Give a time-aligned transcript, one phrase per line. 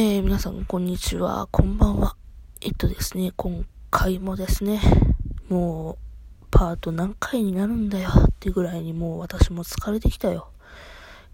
[0.00, 1.48] えー、皆さん、こんにちは。
[1.50, 2.14] こんばんは。
[2.60, 4.80] えっとですね、今回もですね、
[5.48, 5.98] も
[6.40, 10.50] う、パート何回になるんだよってぐらいにもう私も疲れてきたよ。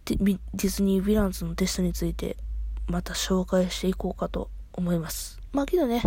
[0.06, 0.38] ディ
[0.70, 2.38] ズニー・ヴィランズのテストについて、
[2.86, 5.38] また紹介していこうかと思います。
[5.52, 6.02] まあけどね、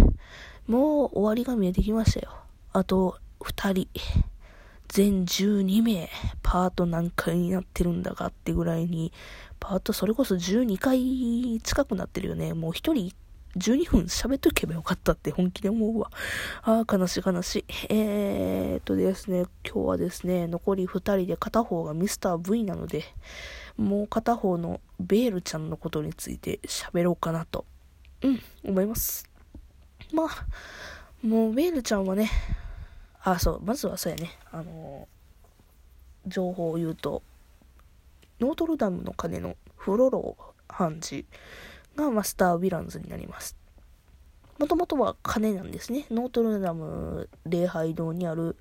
[0.65, 2.31] もう終わりが見えてきましたよ。
[2.73, 3.87] あと、2人。
[4.87, 6.09] 全12名、
[6.41, 9.11] パート何回になってるんだかってぐらいに、
[9.59, 12.53] パートそれこそ12回近くなってるよね。
[12.53, 13.11] もう一人
[13.57, 16.11] 12分喋っとけばよかったって本気で思うわ。
[16.61, 17.65] ああ、悲しい悲しい。
[17.89, 23.03] えー、っとですね、今日はですね、残り2人で片方がミスター V なので、
[23.77, 27.65] もう片方のベールちゃんのことについて喋ろうかなと、
[28.21, 29.29] うん、思います。
[30.13, 30.27] まあ、
[31.25, 32.29] もうベールちゃんはね、
[33.23, 37.23] あ、そう、まずはそうやね、あのー、情報を言うと、
[38.39, 41.25] ノートルダムの鐘のフロロー判事
[41.95, 43.57] がマスター・ヴィランズになります。
[44.59, 46.05] もともとは鐘なんですね。
[46.09, 48.57] ノートルダム礼拝堂にある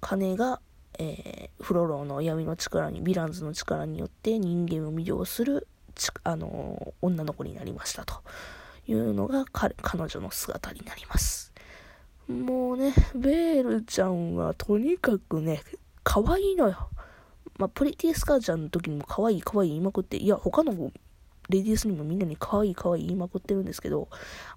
[0.00, 0.60] 鐘が、
[0.98, 5.66] えー、フロローの闇の力に、ヴィランズの力によって人間を魅了する、
[6.24, 8.22] あのー、女の子になりましたと
[8.86, 11.51] いうのが彼彼女の姿になります。
[12.28, 15.62] もうね、ベールちゃんはとにかくね、
[16.02, 16.88] 可愛いのよ。
[17.58, 20.92] まあ、プリティスカーちゃんの時にも可愛い可愛い言いまくって、いや、他の
[21.48, 24.08] レディースにもみんなに可愛い可愛い言いまくってるんですけど、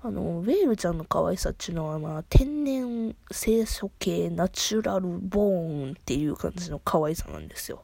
[0.01, 7.83] あの、ウェールちゃんの可愛さっていうのは、まあ、天然清楚系ナチュラルボーンっていう感じの可愛さなんですよ。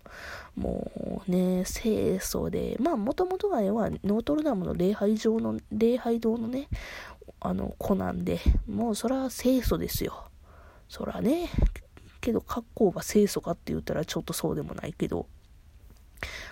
[0.56, 6.68] もうね、清楚で、まあ、もともとははノートルダムの礼拝場の、礼拝堂のね、
[7.42, 10.30] あの、子なんで、もうそら清楚ですよ。
[10.88, 11.50] そらね、
[12.22, 15.26] けど格好が清楚かって言ったらちょっとそうでもないけど、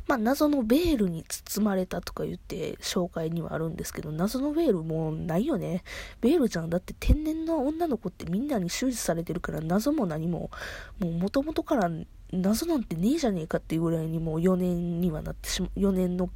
[0.07, 5.83] まあ、謎のベールに包まれたとか言って紹介にはあるんですけど、謎のベールもうないよね。
[6.21, 10.49] ベールちゃんだって天然の女の子ってみんなに周知されてるから謎も何も、
[10.97, 11.91] もう元々から
[12.31, 16.31] 謎なんてねえじゃねえかっていうぐらいにもう4年にはなってしま、4年の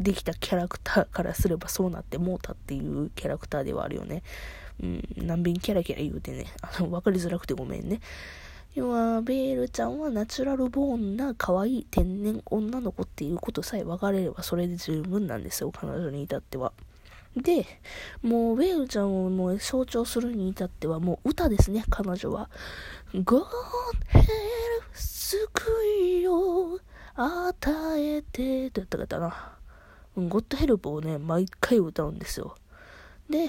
[0.00, 4.22] できたキャラクターからすればそうなってもうたっていうキャラクターではあるよね。
[4.82, 8.00] うん、何遍キャラキャラ言うてね、 あの、わかりづらくてごめんね。
[8.74, 16.72] 要は、ベールちゃんはナチュラルボーンな可愛い天然女の子っていうことさえ分かれればそれで十分なんですよ、彼女に至っては。
[17.36, 17.66] で、
[18.22, 22.50] もう、ベールちゃんをもう象徴するに至っては、もう歌ですね、彼女は。
[23.14, 23.44] God
[24.08, 24.28] help
[24.94, 25.48] 救
[26.22, 26.78] いを
[27.14, 29.57] 与えて、だったかったな。
[30.26, 32.56] ゴッドヘルプをね、毎回歌うんですよ。
[33.30, 33.48] で、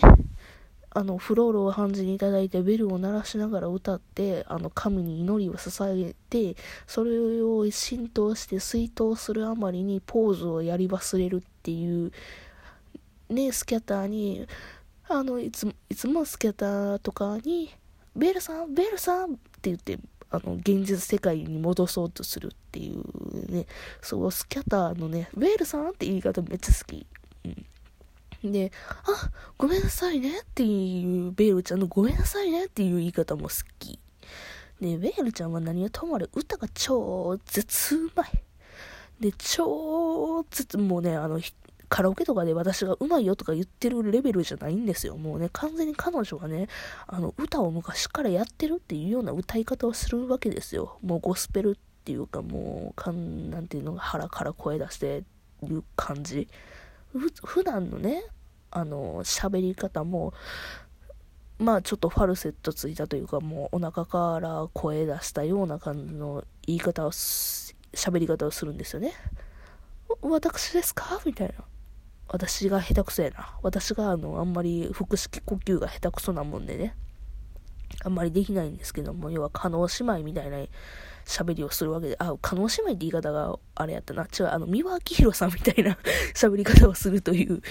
[0.92, 12.12] あの、フロールを判事にいただいて、ベルを鳴らしながら歌って、あの、神に祈りを捧げて、それを浸透して水筒するあまりにポーズをやり忘れるっていう、
[13.30, 14.48] ね、スキャターに、
[15.08, 17.70] あの、いつも、いつもスキャターとかに、
[18.16, 20.00] ベルさん、ベルさんって言って、
[20.32, 23.66] あの、現実世界に戻そうとするっていうね、
[24.02, 27.06] そう、スキャターのね、ベルさんって言い方めっちゃ好き。
[27.46, 27.66] うん
[28.44, 28.72] で、
[29.04, 34.00] あ、ごめんなさいねっていう、ベールちゃんのごめんなさいねっていう言い方も好き。
[34.80, 38.30] で、ベールちゃんは何はともあれ歌が超絶うまい。
[39.20, 41.42] で、超絶、もうね、あの、
[41.90, 45.18] カラオケとかで私がうまいよとか言ってるレベルじゃないんですよ。
[45.18, 46.68] もうね、完全に彼女がね、
[47.08, 51.00] あの、歌を昔からやってるっていうような歌い方をするわけですよ。
[51.02, 55.24] もうゴスペルっていうかもう、かん、なんていうのが、腹から声出して
[55.64, 56.48] る感じ。
[57.44, 58.24] 普段のね、
[58.72, 60.34] あの、喋り方も、
[61.58, 69.14] まあちょっとファルセットついたというか、もうお腹から声出したような感じの言い方を、喋り方をするんですよね。
[70.22, 71.20] 私ですか？
[71.26, 71.66] みたいな。
[72.32, 73.58] 私が下手くそやな。
[73.64, 76.96] 私があの、あんまり腹式呼吸が下手くそなもんでね。
[78.04, 80.58] あんまりできないんですけども、要は、可能姉妹みたいな
[81.30, 84.24] 喋りをするわけで、あ、加納姉妹って言い方があれやったな。
[84.24, 85.96] 違う、あの、三輪明宏さんみたいな
[86.34, 87.62] 喋り方をするという、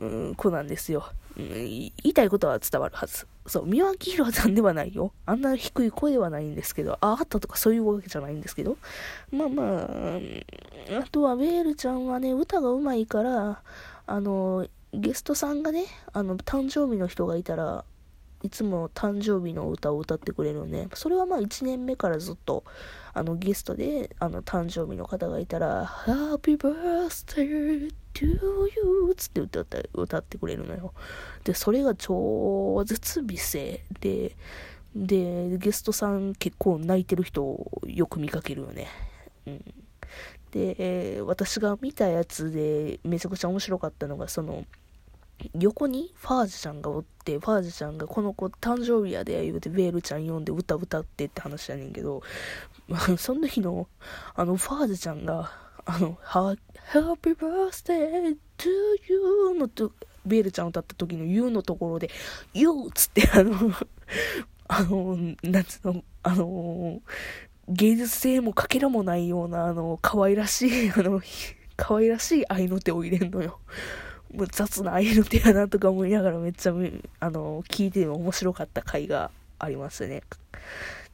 [0.00, 1.04] うん、子なんですよ、
[1.38, 1.48] うん。
[1.48, 3.28] 言いたいことは伝わるはず。
[3.46, 5.12] そう、三輪明宏さんではないよ。
[5.26, 8.76] あんな低い声ではないんですけど、あ、あったとかそういうわけじゃないんですけど。
[9.30, 13.62] まあまあ、あとは、ベールちゃんはね、歌が上手いから、
[14.06, 17.84] あの、ゲストさんがね、あの、誕生日の人がいたら、
[18.42, 22.64] いつも誕生日の歌を歌ってくれるので、それはまあ1年目からずっと、
[23.12, 30.94] あの、ゲストで、あの、誕生日の方がいたら、Happy Birthday to you つって歌って歌ってくれるのよ。
[31.42, 34.36] で、それが超絶美声で、
[34.94, 38.86] で、ゲストさん結構泣いてる人をよく見かけるよね。
[39.46, 39.64] うん。
[40.52, 44.64] で、私が見たやつでめちゃくちゃ面白かったのが、その、
[45.58, 52.22] 横にファージちゃんがおって、ファージちゃんがこの子誕生日やで言うてベールちゃん呼んで歌歌ってって話やねんけど、
[53.18, 53.88] その時の、
[54.34, 55.50] あの、ファージちゃんが、
[55.84, 56.58] あの、Happy
[57.36, 58.68] Birthday to
[59.08, 59.92] you のと、
[60.26, 62.10] ベールちゃん歌った時の You のところで、
[62.52, 62.88] You!
[62.88, 63.54] っつって、あの、
[64.68, 67.00] あの、なんつうの、あの、
[67.68, 71.20] 芸術性もかけらもないような、あの、可愛らしい、あの、
[71.76, 73.60] 可愛らしい愛の手を入れんのよ。
[74.34, 76.72] もう雑な愛の手やなとか思いながらめっちゃ、
[77.20, 80.22] あの、聞いて面白かった回がありますね。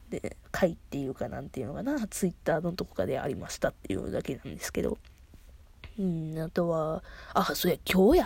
[0.09, 4.97] で、回っていうかなんていうのかな、ツイッターのとこかでありましたっていうだけなんですけど。
[5.97, 7.03] うん、あとは、
[7.33, 8.25] あ、そうや、今日や。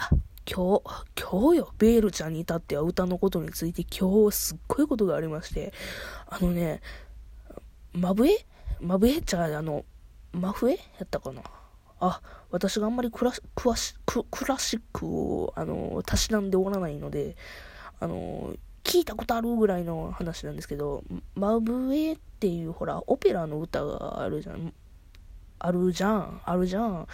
[0.52, 0.84] 今日、
[1.16, 5.72] 今日よ、ベールちゃんに至っては歌のことについて今日すっごいことがありまして、
[6.28, 6.82] あのね、
[7.94, 8.46] マブエ？
[8.82, 9.86] マブエじゃあ、の、
[10.32, 10.78] マフエ？
[10.78, 11.44] やったかな？
[12.00, 17.36] あ、私があんまりクラクシククラシックを、あの、たしなんでおらないので、
[18.00, 21.04] あの、聞いたことあるぐらいの話なんですけど、
[21.36, 24.74] マブエっていうほら、オペラの歌があるじゃん。
[25.60, 26.42] あるじゃん。
[26.46, 27.08] あるじゃん。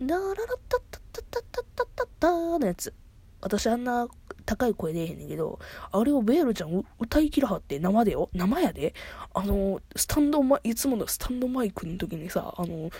[0.00, 0.36] ダララッ
[0.68, 2.94] タッタッタッタッタッタッタッターのやつ。
[3.40, 4.08] 私あんな
[4.46, 5.58] 高い声出えへんねんけど、
[5.92, 8.94] あれをベールちゃん歌いきらはって生でよ生やで
[9.34, 12.90] あの、スタンドマ、いつものスタンドマイクの時にさ、あの、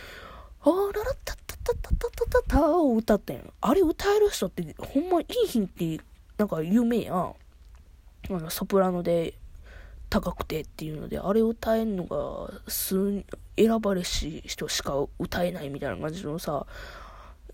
[0.67, 3.53] あららったたたたたたたを歌ってん。
[3.61, 6.01] あれ歌える人ってほんまいい品って
[6.37, 7.17] なんか有名やん。
[7.17, 7.35] あ
[8.29, 9.35] の、ソプラノで
[10.11, 13.25] 高くてっていうので、あれ歌えんのが数、
[13.57, 16.67] 選ばれし人しか歌えないみたいな感じのさ、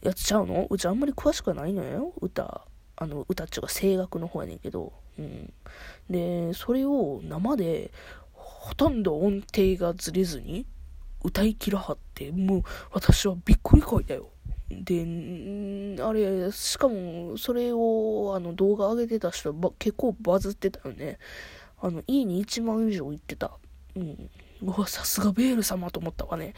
[0.03, 0.67] やつちゃうの？
[0.70, 2.67] うちあんまり詳しくないのよ、歌。
[2.97, 4.93] あの、歌っちゅうか声楽の方やねんけど。
[5.19, 5.53] うん。
[6.08, 7.91] で、それを生で、
[8.32, 10.67] ほとんど音程がずれずに、
[11.23, 14.29] 歌い切らはって、もう私はびっくりこいだよ。
[14.71, 15.03] で、
[16.03, 21.19] あれ、しかも、それを、あの、動画上げてた人は結構バズってたよね。
[21.81, 23.51] あの、いいね1万以上言ってた。
[23.97, 24.31] うん。
[24.63, 26.55] うわ、さすがヴェール様と思ったわね。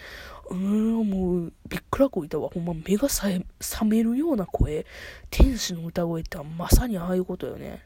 [0.51, 2.51] うん、もう、びっくらこいたわ。
[2.53, 4.87] ほんま、目がさえ覚めるような声。
[5.31, 7.83] 天使の歌声ってまさにああいうことよね。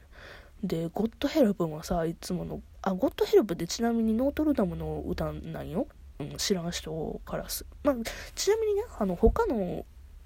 [0.61, 5.87] で、 God Help もさ、いつもの、あ、 God Help ってちなみにノートルダムの歌なんよ。
[6.19, 7.65] うん、知らん人からす。
[7.83, 7.95] まあ、
[8.35, 9.85] ちなみにね、あの、他の、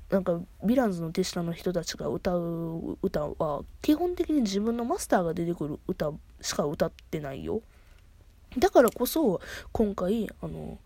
[0.10, 6.12] なんか、ヴィランズの手下の人たちが歌う歌は、基本的に自分のマスターが出てくる歌
[6.42, 7.62] しか歌ってないよ。
[8.58, 9.40] だからこそ、
[9.72, 10.80] 今回、あの、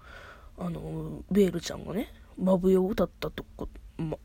[0.58, 3.68] あの、ベールちゃんがね、マブエを歌ったとこ、
[3.98, 4.18] ま、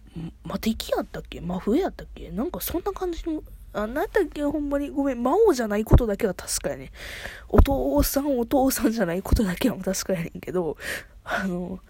[0.44, 1.40] マテキやったっけ？
[1.40, 2.30] マフエやったっけ？
[2.30, 3.42] なんかそんな感じの、
[3.72, 4.90] あ、なただっけほんまに。
[4.90, 5.22] ごめん。
[5.22, 6.92] 魔王じゃないことだけは確かやね。
[7.48, 10.76] お父さんお父さんじゃないことだけは確かやねんけど、
[11.24, 11.80] あの、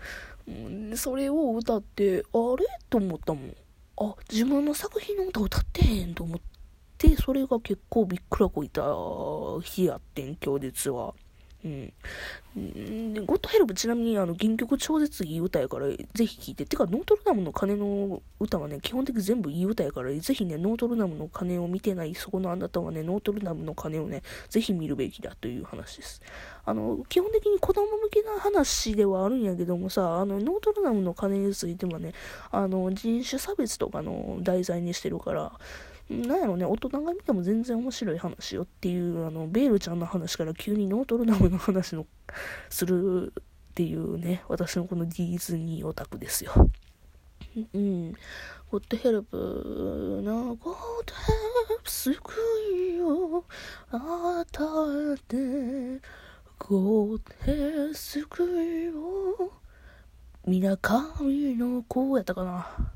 [0.96, 2.66] それを歌って、あれ？
[2.90, 3.56] と思ったもん。
[3.98, 6.40] あ、自分の作品の歌歌ってへんと思っ
[6.98, 8.82] て、それが結構びっくらこいた
[9.62, 11.14] 日やってん、今日実は。
[11.64, 11.92] うん。
[13.24, 16.66] God Help ちなみにあの原曲超絶いい歌やからぜひ聴いて。
[16.66, 26.20] てか、ノートルダムの鐘の歌はね、基本的に全部いい歌やから、ぜひね、ノートルダムの鐘を見てないそこのあなたはね、ノートルダムの鐘をね、ぜひ見るべきだという話です。
[26.64, 32.12] あの、基本的に子供向けな話ではあるんやけどもさ、あの、ノートルダムの鐘についてもね、
[32.50, 35.52] あの、人種差別とかの題材にしてるから、
[36.10, 42.06] なんやろね、大人が見ても全然面白い話よっていう、あの、ヴェールちゃんの話から急にノートルダムの話の、
[42.68, 43.32] する
[43.72, 46.52] っていうね、私のこのディズニーオタクですよ。
[47.74, 48.12] うん。
[48.70, 52.22] God Help な、 God Help 救
[52.96, 53.44] いを
[53.90, 56.02] 与えて、
[56.58, 59.52] God Help 救いを、
[60.46, 62.92] 皆神の子やったかな。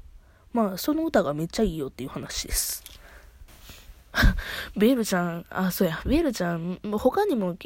[0.53, 2.83] まあ、その歌がめっちゃいいよっていう話です。
[4.77, 7.57] ヴェールちゃん、あ、そうや、ヴェールちゃん、他にも、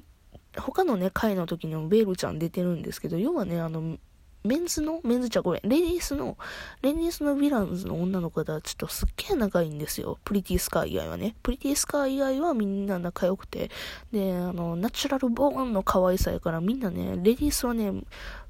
[0.57, 3.99] 他のね、回の時にもヴェールちゃん出てるんですけど、要はね、あの、
[4.42, 6.38] メンズの、メンズちゃんごめん、レディースの、
[6.80, 10.19] レディースのヴィランズの女の子たちとすっげえ仲いいんですよ。
[10.25, 11.37] プリティスカー以外はね。
[11.42, 13.71] プリティスカー以外はみんな仲良くて。
[14.12, 17.92] で、あの、 natural born の可愛さやからみんなね、レディースはね、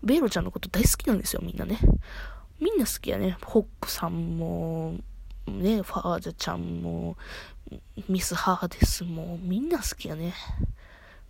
[0.05, 1.79] ベールちゃんのこと大好きなんですよ、みんなね。
[2.61, 3.37] みんな好きやね。
[3.43, 4.95] ホックさんも、
[5.59, 7.17] ね、ファーザちゃんも、
[8.09, 10.35] ミス・ハーデスも、みんな好きやね。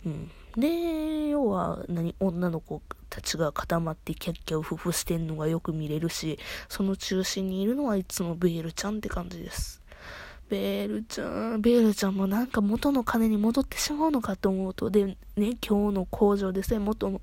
[0.05, 0.31] うん。
[0.57, 9.80] で、要は、何、女の子たちが固まってキャッキャウフフしてんのがよく見れるし、その中心にいるのはいつもベールちゃんって感じです。
[10.51, 17.21] ベールちゃん、ベールちゃんもなんか元の金に戻ってしまうのかと思うと、で、ね、今日の工場ですね、元の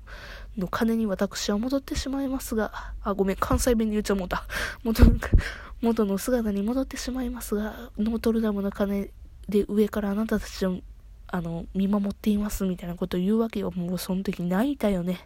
[0.57, 2.71] の金に私は戻ってしまいますが、
[3.03, 4.45] あ、ごめん、関西弁で言っちゃもうた。
[4.83, 5.11] 元の、
[5.79, 9.11] 元の姿に戻ってしまいますが、ノートルダムの金
[9.47, 10.79] で上からあなたたちを
[11.27, 13.69] あの、見守っていますみたいなことを言うわけよ。
[13.69, 15.19] もうその時泣いたよね。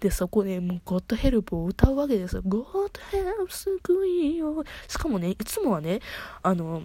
[0.00, 2.42] で、そこでもうゴッドヘルプを歌うわけですよ。
[2.44, 4.64] ゴッドヘルプ救いよ。
[4.88, 6.00] しかもね、いつもはね、
[6.42, 6.82] あの、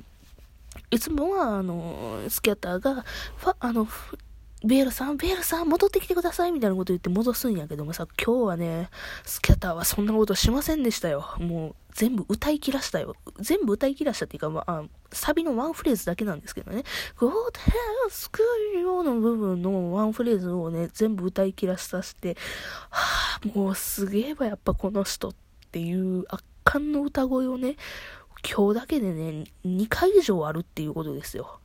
[0.91, 3.05] いつもは、あの、スキャッターが、
[3.37, 3.87] ファ、あの、
[4.63, 8.89] ベールさん、ベールさん、戻ってきてくださいみたいなこと言って戻すんやけどもさ、今日はね、
[9.25, 11.25] スキャッターはそんなことしませんでしたよ。
[11.39, 13.15] もう、全部歌い切らしたよ。
[13.39, 16.83] 全部歌い切らしたっていうか、まあ、サビのワンフレーズだけなんですけどね。
[17.17, 18.43] ゴーテースク
[18.75, 22.37] リオの部分のワンフレーズをね、全部歌い切らさせて、
[22.91, 25.33] はぁ、もうすげえわ、やっぱこの人っ
[25.71, 27.77] ていう圧巻の歌声をね、
[28.43, 31.59] 今日だけでね、2回以上あるっていうことですよ。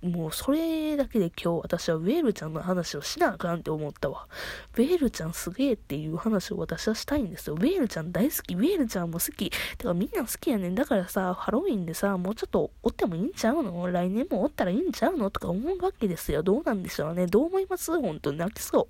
[0.00, 4.28] もうそれだけで今日私はウェールちゃんの話をしなあかんって思ったわ。
[4.76, 7.54] ウェールちゃんすげえっていう話を私はしたいんですよ。
[7.54, 8.54] ウェールちゃん大好き。
[8.54, 9.50] ウェールちゃんも好き。
[9.50, 10.76] てかみんな好きやねん。
[10.76, 13.90] だからさ、ハロウィンでさ、もうちょっとおってもいいんちゃうの？
[13.90, 16.44] 来年もおったらいいんちゃうのとか思うわけですよ。
[16.44, 17.26] どうなんでしょうね。
[17.26, 17.90] どう思います？
[18.00, 18.86] 本当に泣きそ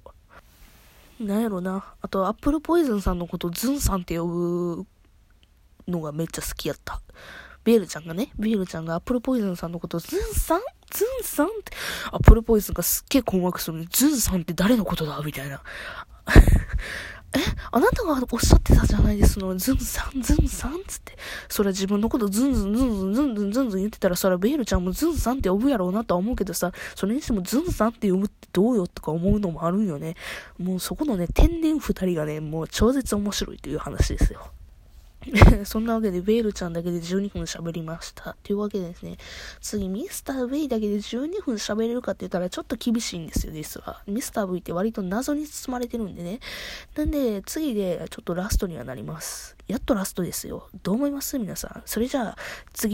[1.21, 1.25] う。
[1.25, 1.95] なんやろな。
[2.03, 4.87] あと、アップルポイズンさんのことズンさんって呼ぶ
[5.89, 7.01] のがめっちゃ好きやった。
[7.65, 10.61] ビエルちゃんがね、ビエルちゃんがアップルポイズンさんのことをズンさん？
[10.91, 11.47] ズンさん？
[11.47, 11.73] って、
[12.13, 15.21] アップルポイズンがすっげえ困惑するの、ズンさんって誰のことだ？
[15.25, 15.63] みたいな。
[17.37, 17.41] え、
[17.73, 20.83] あなたがおっしゃってたじゃないですの、ズンさん、ズンさん？
[20.87, 21.19] つって。
[21.51, 30.15] それ自分のことズンズンズンズンズンズンズン言ってたら、そらベールちゃんもズンさんって呼ぶやろうなとは思うけどさ、それにしてもズンさんって呼ぶってどうよとか思うのもあるんよね。
[30.59, 34.51] もうそこのね、天然二人がね、もう超絶面白いという話ですよ。
[35.65, 38.37] そんなわけで、ベールちゃんだけで12分喋りました。
[38.43, 39.17] というわけでですね、
[39.61, 44.03] 次、ミスターウェイだけで12分喋れるかって言ったらちょっと厳しいんですよ、実は。
[44.07, 46.41] ミスターウェイって割と謎に包まれてるんでね。
[46.95, 49.57] なんで、次でちょっとラストにはなります。
[49.67, 50.69] やっとラストですよ。
[50.83, 51.39] どう思います？
[51.39, 51.83] 皆さん。
[51.85, 52.37] それじゃあ、
[52.73, 52.87] 次。